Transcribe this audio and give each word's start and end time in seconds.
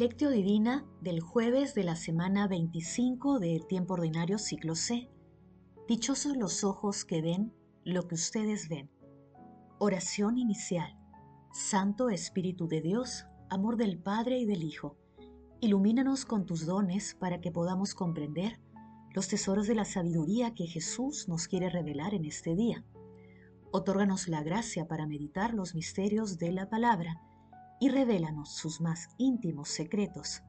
Lectio 0.00 0.30
Divina 0.30 0.86
del 1.02 1.20
jueves 1.20 1.74
de 1.74 1.84
la 1.84 1.94
semana 1.94 2.48
25 2.48 3.38
del 3.38 3.66
tiempo 3.66 3.92
ordinario 3.92 4.38
ciclo 4.38 4.74
C. 4.74 5.10
Dichosos 5.88 6.38
los 6.38 6.64
ojos 6.64 7.04
que 7.04 7.20
ven 7.20 7.52
lo 7.84 8.08
que 8.08 8.14
ustedes 8.14 8.70
ven. 8.70 8.88
Oración 9.78 10.38
inicial. 10.38 10.98
Santo 11.52 12.08
Espíritu 12.08 12.66
de 12.66 12.80
Dios, 12.80 13.26
amor 13.50 13.76
del 13.76 13.98
Padre 13.98 14.38
y 14.38 14.46
del 14.46 14.62
Hijo, 14.62 14.96
ilumínanos 15.60 16.24
con 16.24 16.46
tus 16.46 16.64
dones 16.64 17.14
para 17.20 17.42
que 17.42 17.52
podamos 17.52 17.92
comprender 17.92 18.58
los 19.14 19.28
tesoros 19.28 19.66
de 19.66 19.74
la 19.74 19.84
sabiduría 19.84 20.54
que 20.54 20.66
Jesús 20.66 21.28
nos 21.28 21.46
quiere 21.46 21.68
revelar 21.68 22.14
en 22.14 22.24
este 22.24 22.54
día. 22.54 22.86
Otórganos 23.70 24.28
la 24.28 24.42
gracia 24.42 24.88
para 24.88 25.06
meditar 25.06 25.52
los 25.52 25.74
misterios 25.74 26.38
de 26.38 26.52
la 26.52 26.70
palabra 26.70 27.20
y 27.80 27.88
revélanos 27.88 28.50
sus 28.50 28.80
más 28.80 29.08
íntimos 29.16 29.70
secretos. 29.70 30.42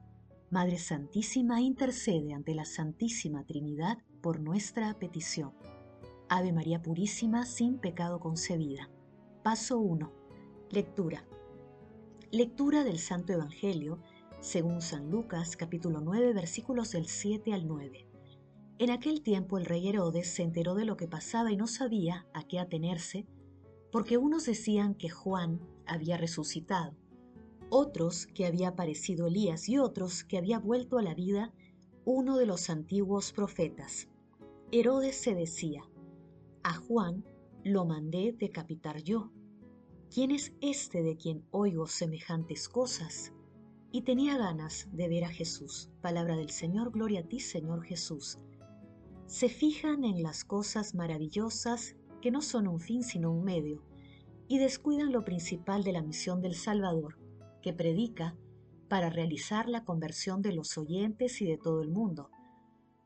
Madre 0.50 0.78
Santísima 0.78 1.62
intercede 1.62 2.34
ante 2.34 2.54
la 2.54 2.66
Santísima 2.66 3.44
Trinidad 3.44 3.98
por 4.20 4.38
nuestra 4.38 4.92
petición. 4.98 5.54
Ave 6.28 6.52
María 6.52 6.82
Purísima 6.82 7.46
sin 7.46 7.78
pecado 7.78 8.20
concebida. 8.20 8.90
Paso 9.42 9.78
1. 9.78 10.12
Lectura. 10.70 11.26
Lectura 12.30 12.84
del 12.84 12.98
Santo 12.98 13.32
Evangelio 13.32 13.98
según 14.40 14.82
San 14.82 15.10
Lucas 15.10 15.56
capítulo 15.56 16.00
9 16.00 16.34
versículos 16.34 16.90
del 16.90 17.06
7 17.06 17.54
al 17.54 17.66
9. 17.66 18.08
En 18.78 18.90
aquel 18.90 19.22
tiempo 19.22 19.56
el 19.56 19.64
rey 19.64 19.88
Herodes 19.88 20.34
se 20.34 20.42
enteró 20.42 20.74
de 20.74 20.84
lo 20.84 20.96
que 20.96 21.08
pasaba 21.08 21.52
y 21.52 21.56
no 21.56 21.66
sabía 21.66 22.26
a 22.34 22.42
qué 22.46 22.58
atenerse, 22.58 23.26
porque 23.90 24.18
unos 24.18 24.44
decían 24.44 24.94
que 24.94 25.10
Juan 25.10 25.60
había 25.86 26.16
resucitado, 26.16 26.96
otros 27.74 28.26
que 28.26 28.44
había 28.44 28.68
aparecido 28.68 29.26
Elías 29.26 29.68
y 29.68 29.78
otros 29.78 30.24
que 30.24 30.36
había 30.36 30.58
vuelto 30.58 30.98
a 30.98 31.02
la 31.02 31.14
vida 31.14 31.54
uno 32.04 32.36
de 32.36 32.46
los 32.46 32.68
antiguos 32.68 33.32
profetas. 33.32 34.08
Herodes 34.70 35.16
se 35.16 35.34
decía, 35.34 35.82
a 36.62 36.74
Juan 36.74 37.24
lo 37.64 37.84
mandé 37.84 38.32
decapitar 38.32 39.02
yo. 39.02 39.30
¿Quién 40.12 40.30
es 40.32 40.52
este 40.60 41.02
de 41.02 41.16
quien 41.16 41.46
oigo 41.50 41.86
semejantes 41.86 42.68
cosas? 42.68 43.32
Y 43.90 44.02
tenía 44.02 44.36
ganas 44.36 44.88
de 44.92 45.08
ver 45.08 45.24
a 45.24 45.28
Jesús. 45.28 45.90
Palabra 46.02 46.36
del 46.36 46.50
Señor, 46.50 46.90
gloria 46.90 47.20
a 47.20 47.24
ti, 47.24 47.40
Señor 47.40 47.84
Jesús 47.84 48.38
se 49.32 49.48
fijan 49.48 50.04
en 50.04 50.22
las 50.22 50.44
cosas 50.44 50.94
maravillosas 50.94 51.96
que 52.20 52.30
no 52.30 52.42
son 52.42 52.68
un 52.68 52.80
fin 52.80 53.02
sino 53.02 53.32
un 53.32 53.44
medio, 53.44 53.82
y 54.46 54.58
descuidan 54.58 55.10
lo 55.10 55.24
principal 55.24 55.84
de 55.84 55.92
la 55.92 56.02
misión 56.02 56.42
del 56.42 56.54
Salvador, 56.54 57.16
que 57.62 57.72
predica 57.72 58.36
para 58.88 59.08
realizar 59.08 59.68
la 59.68 59.84
conversión 59.84 60.42
de 60.42 60.52
los 60.52 60.76
oyentes 60.76 61.40
y 61.40 61.46
de 61.46 61.56
todo 61.56 61.80
el 61.82 61.88
mundo. 61.88 62.30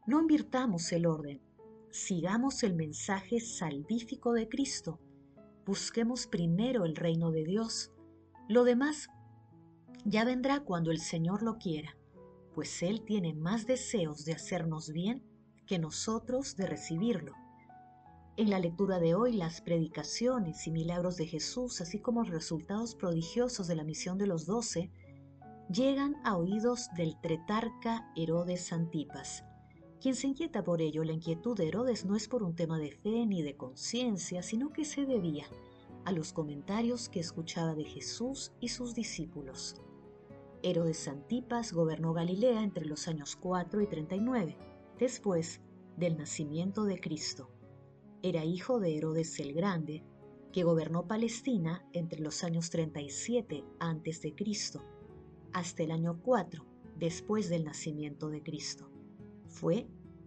No 0.07 0.21
invirtamos 0.21 0.91
el 0.93 1.07
orden, 1.07 1.41
sigamos 1.91 2.63
el 2.65 2.75
mensaje 2.75 3.39
salvífico 3.39 4.33
de 4.33 4.49
Cristo, 4.49 4.99
busquemos 5.65 6.27
primero 6.27 6.85
el 6.85 6.97
reino 6.97 7.31
de 7.31 7.45
Dios, 7.45 7.93
lo 8.49 8.65
demás 8.65 9.09
ya 10.05 10.25
vendrá 10.25 10.61
cuando 10.61 10.91
el 10.91 11.01
Señor 11.01 11.43
lo 11.43 11.59
quiera, 11.59 11.97
pues 12.55 12.83
Él 12.83 13.03
tiene 13.05 13.35
más 13.35 13.67
deseos 13.67 14.25
de 14.25 14.33
hacernos 14.33 14.93
bien 14.93 15.23
que 15.67 15.79
nosotros 15.79 16.57
de 16.57 16.67
recibirlo. 16.67 17.33
En 18.39 18.51
la 18.51 18.59
lectura 18.59 18.99
de 18.99 19.15
hoy, 19.15 19.33
las 19.33 19.63
predicaciones 19.63 20.67
y 20.67 20.71
milagros 20.71 21.17
de 21.17 21.27
Jesús, 21.27 21.81
así 21.81 22.01
como 22.01 22.23
resultados 22.23 22.95
prodigiosos 22.95 23.67
de 23.67 23.77
la 23.77 23.83
misión 23.83 24.19
de 24.19 24.27
los 24.27 24.45
doce, 24.45 24.91
llegan 25.73 26.17
a 26.23 26.37
oídos 26.37 26.91
del 26.99 27.19
tretarca 27.23 28.13
Herodes 28.15 28.75
Antipas, 28.75 29.43
quien 30.03 30.15
se 30.15 30.27
inquieta 30.27 30.63
por 30.63 30.83
ello. 30.83 31.03
La 31.03 31.15
inquietud 31.15 31.57
de 31.57 31.69
Herodes 31.69 32.05
no 32.05 32.15
es 32.15 32.29
por 32.29 32.43
un 32.43 32.55
tema 32.55 32.79
de 32.79 32.93
fe 32.93 33.25
ni 33.25 33.41
de 33.41 33.57
conciencia, 33.57 34.43
sino 34.43 34.71
que 34.71 34.85
se 34.85 35.07
debía 35.07 35.47
a 36.05 36.13
los 36.13 36.35
comentarios 36.35 37.09
que 37.09 37.21
escuchaba 37.21 37.75
de 37.75 37.85
Jesús 37.85 38.53
y 38.61 38.69
sus 38.69 38.95
discípulos. 38.95 39.77
Herodes 40.63 41.09
Antipas 41.09 41.73
gobernó 41.73 42.13
Galilea 42.13 42.63
entre 42.63 42.85
los 42.85 43.09
años 43.09 43.35
4 43.35 43.81
y 43.81 43.87
39 43.87 44.59
después 44.99 45.63
del 45.97 46.19
nacimiento 46.19 46.85
de 46.85 47.01
Cristo. 47.01 47.49
Era 48.23 48.45
hijo 48.45 48.81
de 48.81 48.97
Herodes 48.97 49.39
el 49.41 49.53
Grande, 49.53 50.03
que 50.53 50.65
gobernó 50.65 51.07
Palestina 51.07 51.87
entre 51.93 52.21
los 52.21 52.43
años 52.43 52.71
37 52.71 53.65
a.C. 53.79 54.35
hasta 55.53 55.83
el 55.83 55.91
año 55.91 56.21
4 56.23 56.65
después 56.99 57.49
del 57.49 57.65
nacimiento 57.65 58.29
de 58.29 58.43
Cristo. 58.43 58.91
Fue 59.49 59.87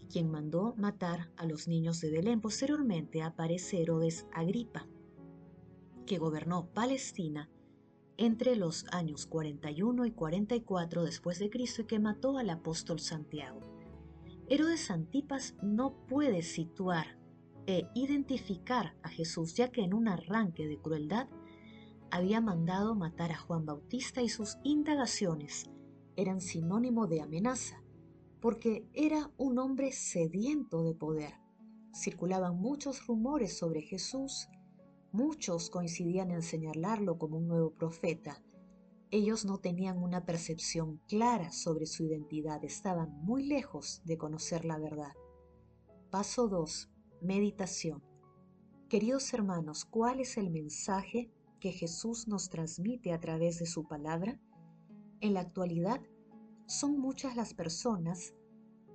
quien 0.09 0.29
mandó 0.29 0.75
matar 0.77 1.31
a 1.35 1.45
los 1.45 1.67
niños 1.67 2.01
de 2.01 2.11
Belén. 2.11 2.41
Posteriormente 2.41 3.21
aparece 3.21 3.81
Herodes 3.81 4.27
Agripa, 4.33 4.87
que 6.05 6.17
gobernó 6.17 6.67
Palestina 6.73 7.49
entre 8.17 8.55
los 8.55 8.85
años 8.91 9.25
41 9.27 10.05
y 10.05 10.11
44 10.11 11.03
después 11.03 11.39
de 11.39 11.49
Cristo 11.49 11.83
y 11.83 11.85
que 11.85 11.99
mató 11.99 12.37
al 12.37 12.49
apóstol 12.49 12.99
Santiago. 12.99 13.61
Herodes 14.47 14.89
Antipas 14.89 15.55
no 15.61 15.93
puede 16.07 16.41
situar 16.41 17.18
identificar 17.93 18.95
a 19.03 19.09
Jesús, 19.09 19.55
ya 19.55 19.71
que 19.71 19.81
en 19.81 19.93
un 19.93 20.07
arranque 20.07 20.67
de 20.67 20.79
crueldad 20.79 21.27
había 22.11 22.41
mandado 22.41 22.95
matar 22.95 23.31
a 23.31 23.37
Juan 23.37 23.65
Bautista 23.65 24.21
y 24.21 24.29
sus 24.29 24.57
indagaciones 24.63 25.69
eran 26.15 26.41
sinónimo 26.41 27.07
de 27.07 27.21
amenaza, 27.21 27.83
porque 28.41 28.87
era 28.93 29.31
un 29.37 29.59
hombre 29.59 29.91
sediento 29.91 30.83
de 30.83 30.93
poder. 30.93 31.33
Circulaban 31.93 32.57
muchos 32.59 33.05
rumores 33.07 33.57
sobre 33.57 33.81
Jesús, 33.81 34.47
muchos 35.11 35.69
coincidían 35.69 36.31
en 36.31 36.41
señalarlo 36.41 37.17
como 37.17 37.37
un 37.37 37.47
nuevo 37.47 37.71
profeta, 37.71 38.43
ellos 39.11 39.43
no 39.43 39.57
tenían 39.57 39.97
una 39.97 40.23
percepción 40.23 41.01
clara 41.07 41.51
sobre 41.51 41.87
su 41.87 42.03
identidad, 42.03 42.63
estaban 42.63 43.09
muy 43.23 43.43
lejos 43.43 44.03
de 44.05 44.19
conocer 44.19 44.65
la 44.65 44.77
verdad. 44.77 45.13
Paso 46.11 46.47
2. 46.47 46.91
Meditación. 47.21 48.01
Queridos 48.87 49.33
hermanos, 49.33 49.83
¿cuál 49.83 50.21
es 50.21 50.37
el 50.37 50.49
mensaje 50.49 51.29
que 51.59 51.73
Jesús 51.73 52.29
nos 52.29 52.49
transmite 52.49 53.11
a 53.11 53.19
través 53.19 53.59
de 53.59 53.65
su 53.65 53.85
palabra? 53.85 54.39
En 55.19 55.33
la 55.33 55.41
actualidad, 55.41 55.99
son 56.65 56.97
muchas 56.97 57.35
las 57.35 57.53
personas 57.53 58.33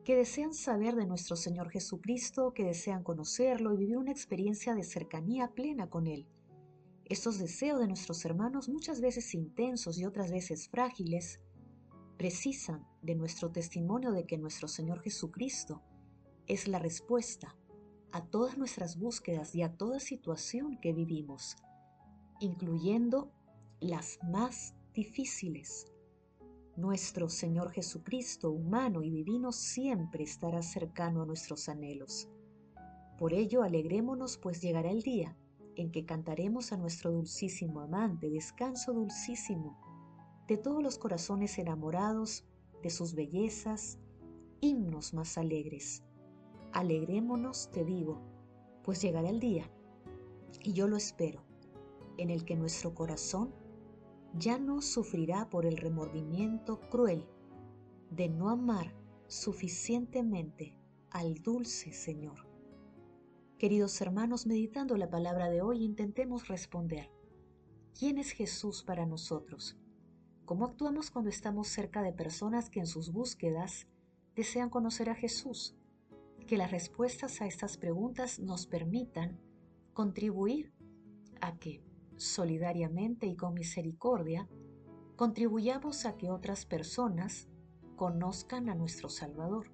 que 0.07 0.17
desean 0.17 0.55
saber 0.55 0.97
de 0.97 1.05
nuestro 1.05 1.37
Señor 1.37 1.69
Jesucristo, 1.71 2.55
que 2.55 2.65
desean 2.65 3.03
conocerlo 3.03 3.75
y 3.75 3.77
vivir 3.77 3.99
una 3.99 4.13
experiencia 4.13 4.75
de 4.75 4.85
cercanía 4.85 5.49
plena 5.49 5.91
con 5.91 6.07
Él. 6.07 6.27
Estos 7.05 7.39
deseos 7.39 7.79
de 7.79 7.89
nuestros 7.89 8.25
hermanos, 8.25 8.71
muchas 8.71 9.03
veces 9.03 9.35
intensos 9.35 9.99
y 9.99 10.07
otras 10.07 10.31
veces 10.31 10.71
frágiles, 10.71 11.41
precisan 12.17 12.87
de 13.03 13.17
nuestro 13.17 13.53
testimonio 13.53 14.13
de 14.13 14.25
que 14.25 14.39
nuestro 14.39 14.67
Señor 14.67 15.03
Jesucristo 15.03 15.83
es 16.47 16.69
la 16.69 16.79
respuesta 16.79 17.55
a 18.15 18.25
todas 18.25 18.57
nuestras 18.57 18.97
búsquedas 18.97 19.57
y 19.57 19.63
a 19.63 19.77
toda 19.77 19.99
situación 19.99 20.79
que 20.81 20.93
vivimos, 20.93 21.57
incluyendo 22.39 23.33
las 23.81 24.21
más 24.23 24.77
difíciles. 24.95 25.87
Nuestro 26.77 27.29
Señor 27.29 27.73
Jesucristo, 27.73 28.53
humano 28.53 29.03
y 29.03 29.11
divino, 29.11 29.51
siempre 29.51 30.23
estará 30.23 30.63
cercano 30.63 31.23
a 31.23 31.27
nuestros 31.27 31.69
anhelos. 31.69 32.29
Por 33.19 33.33
ello, 33.33 33.65
alegrémonos, 33.65 34.39
pues 34.39 34.63
llegará 34.63 34.93
el 34.93 35.03
día 35.03 35.37
en 35.75 35.91
que 35.91 36.05
cantaremos 36.05 36.71
a 36.71 36.77
nuestro 36.77 37.11
dulcísimo 37.11 37.81
amante, 37.81 38.31
descanso 38.31 38.93
dulcísimo, 38.93 39.77
de 40.47 40.57
todos 40.57 40.85
los 40.85 40.99
corazones 40.99 41.59
enamorados 41.59 42.45
de 42.81 42.91
sus 42.91 43.17
bellezas, 43.17 43.99
himnos 44.61 45.15
más 45.15 45.37
alegres. 45.37 46.05
Alegrémonos, 46.75 47.71
te 47.71 47.85
digo, 47.85 48.21
pues 48.83 49.01
llegará 49.01 49.31
el 49.31 49.39
día, 49.39 49.71
y 50.61 50.73
yo 50.73 50.89
lo 50.89 50.97
espero, 50.97 51.45
en 52.19 52.31
el 52.31 52.45
que 52.45 52.57
nuestro 52.57 52.97
corazón 52.97 53.55
ya 54.37 54.59
no 54.59 54.83
sufrirá 54.83 55.49
por 55.49 55.67
el 55.67 55.77
remordimiento 55.77 56.81
cruel 56.91 57.29
de 58.11 58.29
no 58.29 58.51
amar 58.51 58.93
suficientemente 59.29 60.77
al 61.11 61.35
dulce 61.35 61.93
Señor. 61.93 62.49
Queridos 63.57 64.01
hermanos, 64.01 64.45
meditando 64.45 64.97
la 64.97 65.09
palabra 65.09 65.49
de 65.51 65.63
hoy, 65.63 65.85
intentemos 65.85 66.49
responder. 66.49 67.09
¿Quién 67.97 68.19
es 68.19 68.33
Jesús 68.33 68.83
para 68.83 69.07
nosotros? 69.07 69.79
¿Cómo 70.45 70.65
actuamos 70.65 71.13
cuando 71.13 71.31
estamos 71.31 71.69
cerca 71.69 72.03
de 72.03 72.13
personas 72.13 72.69
que 72.69 72.81
en 72.81 72.89
sus 72.89 73.13
búsquedas 73.13 73.87
desean 74.35 74.71
conocer 74.71 75.09
a 75.09 75.15
Jesús? 75.15 75.77
Que 76.47 76.59
las 76.59 76.71
respuestas 76.71 77.41
a 77.41 77.47
estas 77.47 77.79
preguntas 77.79 78.39
nos 78.39 78.67
permitan 78.67 79.41
contribuir 79.95 80.75
a 81.41 81.59
que, 81.59 81.83
solidariamente 82.17 83.27
y 83.27 83.35
con 83.35 83.55
misericordia, 83.55 84.49
contribuyamos 85.17 86.05
a 86.05 86.17
que 86.17 86.31
otras 86.31 86.67
personas 86.67 87.49
conozcan 87.97 88.69
a 88.69 88.75
nuestro 88.75 89.09
Salvador. 89.09 89.73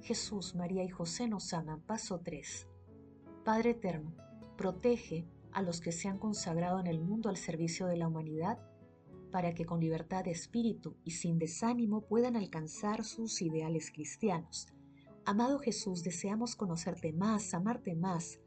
Jesús, 0.00 0.54
María 0.54 0.84
y 0.84 0.88
José 0.88 1.28
nos 1.28 1.52
aman. 1.52 1.80
Paso 1.82 2.20
3. 2.20 2.68
Padre 3.44 3.70
Eterno, 3.70 4.14
protege 4.56 5.26
a 5.52 5.62
los 5.62 5.80
que 5.80 5.92
se 5.92 6.08
han 6.08 6.18
consagrado 6.18 6.78
en 6.78 6.86
el 6.86 7.00
mundo 7.00 7.28
al 7.28 7.36
servicio 7.36 7.86
de 7.86 7.96
la 7.96 8.08
humanidad 8.08 8.58
para 9.32 9.54
que 9.54 9.64
con 9.64 9.80
libertad 9.80 10.24
de 10.24 10.30
espíritu 10.30 10.96
y 11.04 11.12
sin 11.12 11.38
desánimo 11.38 12.02
puedan 12.02 12.36
alcanzar 12.36 13.04
sus 13.04 13.42
ideales 13.42 13.90
cristianos. 13.90 14.68
Amado 15.26 15.58
Jesús, 15.58 16.02
deseamos 16.02 16.56
conocerte 16.56 17.12
más, 17.12 17.52
amarte 17.54 17.94
más. 17.94 18.40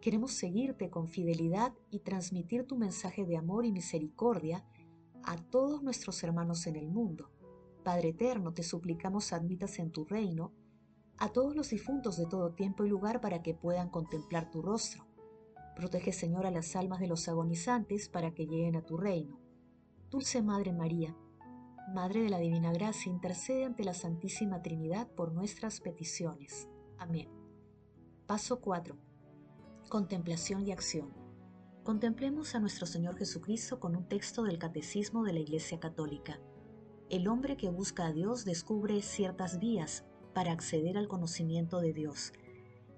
Queremos 0.00 0.32
seguirte 0.32 0.90
con 0.90 1.08
fidelidad 1.08 1.72
y 1.90 2.00
transmitir 2.00 2.66
tu 2.66 2.76
mensaje 2.76 3.24
de 3.24 3.36
amor 3.36 3.66
y 3.66 3.72
misericordia 3.72 4.64
a 5.22 5.36
todos 5.36 5.82
nuestros 5.82 6.22
hermanos 6.22 6.66
en 6.66 6.76
el 6.76 6.88
mundo. 6.88 7.30
Padre 7.84 8.10
eterno, 8.10 8.52
te 8.52 8.62
suplicamos 8.62 9.32
admitas 9.32 9.78
en 9.78 9.90
tu 9.90 10.04
reino 10.04 10.52
a 11.18 11.28
todos 11.28 11.54
los 11.54 11.70
difuntos 11.70 12.16
de 12.16 12.26
todo 12.26 12.54
tiempo 12.54 12.84
y 12.84 12.88
lugar 12.88 13.20
para 13.20 13.42
que 13.42 13.54
puedan 13.54 13.90
contemplar 13.90 14.50
tu 14.50 14.62
rostro. 14.62 15.06
Protege, 15.76 16.12
Señor, 16.12 16.46
a 16.46 16.50
las 16.50 16.74
almas 16.74 17.00
de 17.00 17.06
los 17.06 17.28
agonizantes 17.28 18.08
para 18.08 18.32
que 18.32 18.46
lleguen 18.46 18.76
a 18.76 18.82
tu 18.82 18.96
reino. 18.96 19.38
Dulce 20.10 20.42
Madre 20.42 20.72
María, 20.72 21.16
Madre 21.88 22.22
de 22.22 22.30
la 22.30 22.38
Divina 22.38 22.72
Gracia, 22.72 23.12
intercede 23.12 23.64
ante 23.64 23.84
la 23.84 23.92
Santísima 23.92 24.62
Trinidad 24.62 25.06
por 25.06 25.32
nuestras 25.32 25.80
peticiones. 25.80 26.68
Amén. 26.98 27.28
Paso 28.26 28.60
4. 28.60 28.96
Contemplación 29.90 30.66
y 30.66 30.72
acción. 30.72 31.12
Contemplemos 31.84 32.54
a 32.54 32.60
nuestro 32.60 32.86
Señor 32.86 33.16
Jesucristo 33.18 33.78
con 33.80 33.94
un 33.94 34.08
texto 34.08 34.44
del 34.44 34.58
Catecismo 34.58 35.24
de 35.24 35.34
la 35.34 35.40
Iglesia 35.40 35.78
Católica. 35.78 36.40
El 37.10 37.28
hombre 37.28 37.58
que 37.58 37.68
busca 37.68 38.06
a 38.06 38.12
Dios 38.12 38.46
descubre 38.46 39.02
ciertas 39.02 39.58
vías 39.58 40.06
para 40.32 40.52
acceder 40.52 40.96
al 40.96 41.06
conocimiento 41.06 41.80
de 41.80 41.92
Dios. 41.92 42.32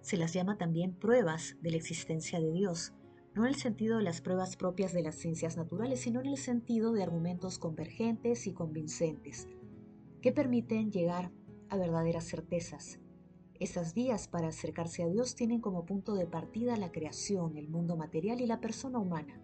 Se 0.00 0.16
las 0.16 0.32
llama 0.32 0.58
también 0.58 0.94
pruebas 0.94 1.56
de 1.60 1.72
la 1.72 1.76
existencia 1.76 2.38
de 2.38 2.52
Dios, 2.52 2.94
no 3.36 3.42
en 3.42 3.48
el 3.48 3.56
sentido 3.56 3.98
de 3.98 4.02
las 4.02 4.22
pruebas 4.22 4.56
propias 4.56 4.94
de 4.94 5.02
las 5.02 5.14
ciencias 5.14 5.58
naturales, 5.58 6.00
sino 6.00 6.20
en 6.20 6.26
el 6.26 6.38
sentido 6.38 6.92
de 6.92 7.02
argumentos 7.02 7.58
convergentes 7.58 8.46
y 8.46 8.54
convincentes, 8.54 9.46
que 10.22 10.32
permiten 10.32 10.90
llegar 10.90 11.30
a 11.68 11.76
verdaderas 11.76 12.24
certezas. 12.24 12.98
Esas 13.60 13.92
vías 13.92 14.26
para 14.26 14.48
acercarse 14.48 15.02
a 15.02 15.08
Dios 15.08 15.34
tienen 15.34 15.60
como 15.60 15.84
punto 15.84 16.14
de 16.14 16.26
partida 16.26 16.78
la 16.78 16.90
creación, 16.90 17.58
el 17.58 17.68
mundo 17.68 17.96
material 17.96 18.40
y 18.40 18.46
la 18.46 18.60
persona 18.60 18.98
humana. 18.98 19.38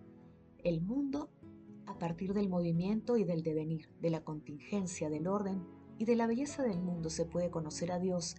El 0.64 0.80
mundo 0.80 1.30
a 1.84 1.98
partir 1.98 2.32
del 2.32 2.48
movimiento 2.48 3.18
y 3.18 3.24
del 3.24 3.42
devenir, 3.42 3.90
de 4.00 4.08
la 4.08 4.24
contingencia, 4.24 5.10
del 5.10 5.26
orden 5.26 5.66
y 5.98 6.06
de 6.06 6.16
la 6.16 6.26
belleza 6.26 6.62
del 6.62 6.80
mundo 6.80 7.10
se 7.10 7.26
puede 7.26 7.50
conocer 7.50 7.92
a 7.92 7.98
Dios 7.98 8.36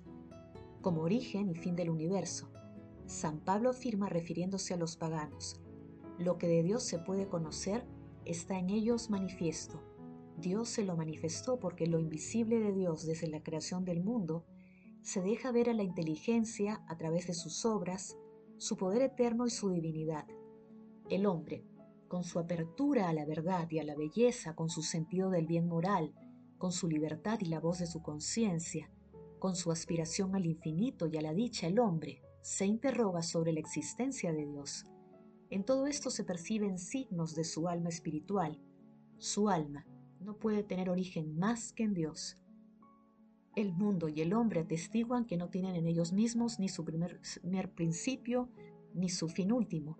como 0.81 1.01
origen 1.01 1.49
y 1.49 1.55
fin 1.55 1.75
del 1.75 1.91
universo. 1.91 2.52
San 3.05 3.39
Pablo 3.39 3.69
afirma 3.69 4.09
refiriéndose 4.09 4.73
a 4.73 4.77
los 4.77 4.95
paganos, 4.95 5.59
lo 6.17 6.37
que 6.37 6.47
de 6.47 6.63
Dios 6.63 6.83
se 6.83 6.99
puede 6.99 7.27
conocer 7.27 7.85
está 8.25 8.57
en 8.57 8.69
ellos 8.69 9.09
manifiesto. 9.09 9.81
Dios 10.37 10.69
se 10.69 10.83
lo 10.83 10.95
manifestó 10.95 11.59
porque 11.59 11.87
lo 11.87 11.99
invisible 11.99 12.59
de 12.59 12.71
Dios 12.71 13.05
desde 13.05 13.27
la 13.27 13.43
creación 13.43 13.83
del 13.83 14.03
mundo 14.03 14.45
se 15.01 15.21
deja 15.21 15.51
ver 15.51 15.69
a 15.69 15.73
la 15.73 15.83
inteligencia 15.83 16.83
a 16.87 16.97
través 16.97 17.27
de 17.27 17.33
sus 17.33 17.65
obras, 17.65 18.17
su 18.57 18.77
poder 18.77 19.01
eterno 19.01 19.45
y 19.45 19.49
su 19.49 19.69
divinidad. 19.69 20.25
El 21.09 21.25
hombre, 21.25 21.65
con 22.07 22.23
su 22.23 22.39
apertura 22.39 23.09
a 23.09 23.13
la 23.13 23.25
verdad 23.25 23.69
y 23.69 23.79
a 23.79 23.83
la 23.83 23.95
belleza, 23.95 24.55
con 24.55 24.69
su 24.69 24.81
sentido 24.81 25.29
del 25.29 25.45
bien 25.45 25.67
moral, 25.67 26.13
con 26.57 26.71
su 26.71 26.87
libertad 26.87 27.39
y 27.41 27.45
la 27.45 27.59
voz 27.59 27.79
de 27.79 27.87
su 27.87 28.01
conciencia, 28.01 28.89
con 29.39 29.55
su 29.55 29.71
aspiración 29.71 30.35
al 30.35 30.45
infinito 30.45 31.07
y 31.07 31.17
a 31.17 31.21
la 31.21 31.33
dicha, 31.33 31.67
el 31.67 31.79
hombre 31.79 32.21
se 32.43 32.65
interroga 32.65 33.21
sobre 33.21 33.53
la 33.53 33.61
existencia 33.61 34.33
de 34.33 34.45
Dios. 34.45 34.85
En 35.49 35.63
todo 35.63 35.87
esto 35.87 36.09
se 36.09 36.25
perciben 36.25 36.77
signos 36.77 37.35
de 37.35 37.45
su 37.45 37.69
alma 37.69 37.87
espiritual. 37.87 38.59
Su 39.17 39.49
alma 39.49 39.87
no 40.19 40.37
puede 40.37 40.61
tener 40.63 40.89
origen 40.89 41.37
más 41.37 41.71
que 41.71 41.83
en 41.83 41.93
Dios. 41.93 42.37
El 43.55 43.71
mundo 43.71 44.09
y 44.09 44.19
el 44.19 44.33
hombre 44.33 44.59
atestiguan 44.59 45.25
que 45.25 45.37
no 45.37 45.49
tienen 45.49 45.77
en 45.77 45.87
ellos 45.87 46.11
mismos 46.11 46.59
ni 46.59 46.67
su 46.67 46.83
primer, 46.83 47.21
principio 47.75 48.49
ni 48.93 49.07
su 49.07 49.29
fin 49.29 49.53
último, 49.53 49.97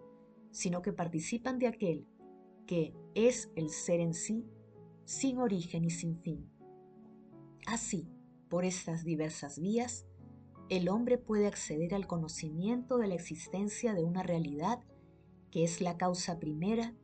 sino 0.51 0.81
que 0.81 0.92
participan 0.92 1.60
de 1.60 1.68
aquel 1.68 2.07
que 2.68 2.94
es 3.16 3.51
el 3.56 3.69
ser 3.69 4.01
en 4.01 4.13
sí, 4.13 4.46
sin 5.06 5.38
origen 5.38 5.86
y 5.86 5.92
sin 5.92 6.18
fin. 6.18 6.50
Así, 7.68 8.10
por 8.50 8.66
estas 8.66 9.06
diversas 9.06 9.60
vías, 9.60 10.07
el 10.69 10.89
hombre 10.89 11.18
puede 11.18 11.48
acceder 11.48 11.94
al 11.94 12.07
conocimiento 12.07 12.98
de 12.98 13.07
la 13.07 13.15
existencia 13.15 13.94
de 13.94 14.04
una 14.04 14.24
realidad 14.24 14.80
que 15.51 15.63
es 15.63 15.81
la 15.81 15.98
causa 15.98 16.39
primera 16.39 16.95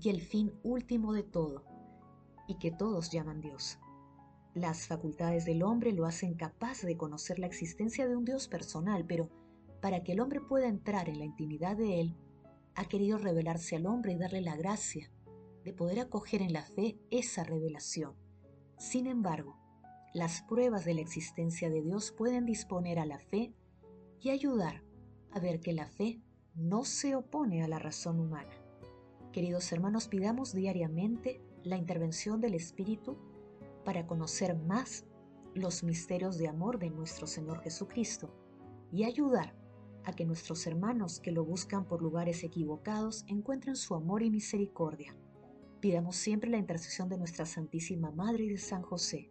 y 0.00 0.10
el 0.10 0.20
fin 0.20 0.52
último 0.62 1.12
de 1.12 1.24
todo, 1.24 1.64
y 2.46 2.58
que 2.58 2.70
todos 2.70 3.10
llaman 3.10 3.40
Dios. 3.40 3.78
Las 4.54 4.86
facultades 4.86 5.44
del 5.44 5.62
hombre 5.62 5.92
lo 5.92 6.04
hacen 6.04 6.34
capaz 6.34 6.82
de 6.82 6.96
conocer 6.96 7.38
la 7.38 7.46
existencia 7.46 8.06
de 8.06 8.16
un 8.16 8.24
Dios 8.24 8.48
personal, 8.48 9.04
pero 9.06 9.30
para 9.80 10.02
que 10.02 10.12
el 10.12 10.20
hombre 10.20 10.40
pueda 10.40 10.68
entrar 10.68 11.08
en 11.08 11.18
la 11.18 11.24
intimidad 11.24 11.76
de 11.76 12.00
Él, 12.00 12.16
ha 12.74 12.84
querido 12.84 13.18
revelarse 13.18 13.76
al 13.76 13.86
hombre 13.86 14.12
y 14.12 14.18
darle 14.18 14.40
la 14.40 14.56
gracia 14.56 15.10
de 15.64 15.72
poder 15.72 16.00
acoger 16.00 16.42
en 16.42 16.52
la 16.52 16.62
fe 16.62 16.98
esa 17.10 17.42
revelación. 17.42 18.14
Sin 18.78 19.06
embargo, 19.06 19.58
las 20.14 20.42
pruebas 20.42 20.84
de 20.84 20.94
la 20.94 21.02
existencia 21.02 21.68
de 21.68 21.82
Dios 21.82 22.12
pueden 22.12 22.46
disponer 22.46 22.98
a 22.98 23.06
la 23.06 23.18
fe 23.18 23.52
y 24.20 24.30
ayudar 24.30 24.82
a 25.32 25.38
ver 25.38 25.60
que 25.60 25.72
la 25.72 25.86
fe 25.86 26.20
no 26.54 26.84
se 26.84 27.14
opone 27.14 27.62
a 27.62 27.68
la 27.68 27.78
razón 27.78 28.18
humana. 28.18 28.50
Queridos 29.32 29.70
hermanos, 29.70 30.08
pidamos 30.08 30.54
diariamente 30.54 31.42
la 31.62 31.76
intervención 31.76 32.40
del 32.40 32.54
Espíritu 32.54 33.18
para 33.84 34.06
conocer 34.06 34.56
más 34.56 35.04
los 35.54 35.84
misterios 35.84 36.38
de 36.38 36.48
amor 36.48 36.78
de 36.78 36.90
nuestro 36.90 37.26
Señor 37.26 37.60
Jesucristo 37.60 38.34
y 38.90 39.04
ayudar 39.04 39.54
a 40.04 40.14
que 40.14 40.24
nuestros 40.24 40.66
hermanos 40.66 41.20
que 41.20 41.32
lo 41.32 41.44
buscan 41.44 41.84
por 41.86 42.00
lugares 42.00 42.42
equivocados 42.44 43.24
encuentren 43.26 43.76
su 43.76 43.94
amor 43.94 44.22
y 44.22 44.30
misericordia. 44.30 45.14
Pidamos 45.80 46.16
siempre 46.16 46.48
la 46.48 46.56
intercesión 46.56 47.10
de 47.10 47.18
nuestra 47.18 47.44
Santísima 47.44 48.10
Madre 48.10 48.44
y 48.44 48.48
de 48.48 48.58
San 48.58 48.82
José 48.82 49.30